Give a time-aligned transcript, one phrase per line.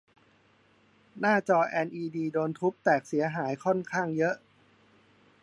[1.19, 4.35] หน้าจอแอลอีดีโดนทุบแตกเสียหายค่อนข้างเยอะ